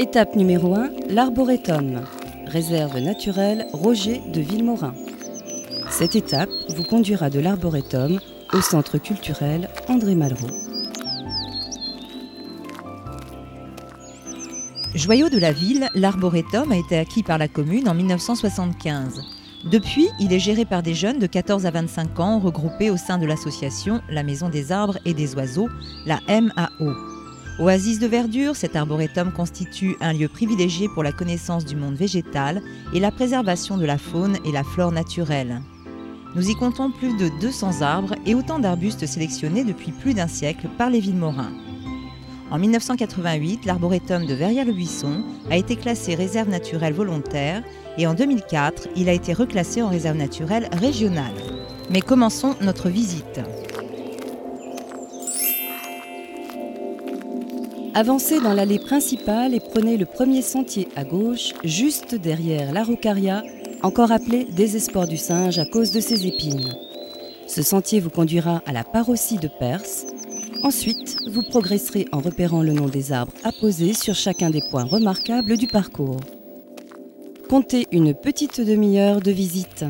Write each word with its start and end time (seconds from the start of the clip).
Étape 0.00 0.36
numéro 0.36 0.76
1, 0.76 0.90
l'arboretum. 1.08 2.04
Réserve 2.46 3.00
naturelle 3.00 3.66
Roger 3.72 4.22
de 4.32 4.40
Villemorin. 4.40 4.94
Cette 5.90 6.14
étape 6.14 6.50
vous 6.76 6.84
conduira 6.84 7.30
de 7.30 7.40
l'arboretum 7.40 8.20
au 8.52 8.60
centre 8.60 8.98
culturel 8.98 9.68
André 9.88 10.14
Malraux. 10.14 10.46
Joyau 14.94 15.28
de 15.30 15.38
la 15.38 15.50
ville, 15.50 15.88
l'arboretum 15.96 16.70
a 16.70 16.76
été 16.76 16.96
acquis 16.96 17.24
par 17.24 17.38
la 17.38 17.48
commune 17.48 17.88
en 17.88 17.94
1975. 17.94 19.20
Depuis, 19.64 20.06
il 20.20 20.32
est 20.32 20.38
géré 20.38 20.64
par 20.64 20.84
des 20.84 20.94
jeunes 20.94 21.18
de 21.18 21.26
14 21.26 21.66
à 21.66 21.72
25 21.72 22.20
ans 22.20 22.38
regroupés 22.38 22.90
au 22.90 22.96
sein 22.96 23.18
de 23.18 23.26
l'association 23.26 24.00
La 24.08 24.22
Maison 24.22 24.48
des 24.48 24.70
Arbres 24.70 24.98
et 25.04 25.12
des 25.12 25.34
Oiseaux, 25.34 25.68
la 26.06 26.20
MAO. 26.28 27.17
Oasis 27.58 27.98
de 27.98 28.06
verdure, 28.06 28.54
cet 28.54 28.76
arboretum 28.76 29.32
constitue 29.32 29.96
un 30.00 30.12
lieu 30.12 30.28
privilégié 30.28 30.88
pour 30.88 31.02
la 31.02 31.10
connaissance 31.10 31.64
du 31.64 31.74
monde 31.74 31.96
végétal 31.96 32.62
et 32.94 33.00
la 33.00 33.10
préservation 33.10 33.76
de 33.76 33.84
la 33.84 33.98
faune 33.98 34.38
et 34.44 34.52
la 34.52 34.62
flore 34.62 34.92
naturelle. 34.92 35.60
Nous 36.36 36.50
y 36.50 36.54
comptons 36.54 36.92
plus 36.92 37.16
de 37.16 37.28
200 37.40 37.82
arbres 37.82 38.14
et 38.26 38.36
autant 38.36 38.60
d'arbustes 38.60 39.06
sélectionnés 39.06 39.64
depuis 39.64 39.90
plus 39.90 40.14
d'un 40.14 40.28
siècle 40.28 40.68
par 40.78 40.88
les 40.88 41.00
Villemorins. 41.00 41.52
En 42.52 42.58
1988, 42.58 43.64
l'arboretum 43.64 44.24
de 44.24 44.34
Verrières-le-Buisson 44.34 45.24
a 45.50 45.56
été 45.56 45.74
classé 45.74 46.14
réserve 46.14 46.48
naturelle 46.48 46.94
volontaire 46.94 47.64
et 47.98 48.06
en 48.06 48.14
2004, 48.14 48.88
il 48.94 49.08
a 49.08 49.12
été 49.12 49.32
reclassé 49.32 49.82
en 49.82 49.88
réserve 49.88 50.16
naturelle 50.16 50.68
régionale. 50.72 51.34
Mais 51.90 52.02
commençons 52.02 52.54
notre 52.60 52.88
visite. 52.88 53.40
Avancez 57.94 58.40
dans 58.40 58.52
l'allée 58.52 58.78
principale 58.78 59.54
et 59.54 59.60
prenez 59.60 59.96
le 59.96 60.04
premier 60.04 60.42
sentier 60.42 60.88
à 60.94 61.04
gauche, 61.04 61.54
juste 61.64 62.14
derrière 62.14 62.72
l'araucaria, 62.72 63.42
encore 63.82 64.12
appelé 64.12 64.44
désespoir 64.44 65.06
du 65.06 65.16
singe 65.16 65.58
à 65.58 65.64
cause 65.64 65.90
de 65.92 66.00
ses 66.00 66.26
épines. 66.26 66.74
Ce 67.46 67.62
sentier 67.62 68.00
vous 68.00 68.10
conduira 68.10 68.62
à 68.66 68.72
la 68.72 68.84
parossie 68.84 69.38
de 69.38 69.48
Perse. 69.48 70.06
Ensuite, 70.62 71.16
vous 71.30 71.42
progresserez 71.42 72.06
en 72.12 72.18
repérant 72.18 72.62
le 72.62 72.72
nom 72.72 72.86
des 72.86 73.12
arbres 73.12 73.32
apposés 73.44 73.94
sur 73.94 74.14
chacun 74.14 74.50
des 74.50 74.62
points 74.70 74.84
remarquables 74.84 75.56
du 75.56 75.66
parcours. 75.66 76.20
Comptez 77.48 77.86
une 77.92 78.12
petite 78.12 78.60
demi-heure 78.60 79.20
de 79.20 79.30
visite. 79.30 79.84